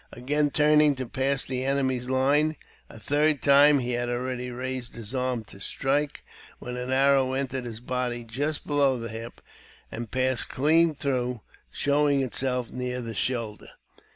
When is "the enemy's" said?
1.45-2.09